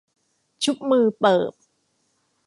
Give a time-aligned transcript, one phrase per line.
[0.63, 1.53] ชุบมือเปิบ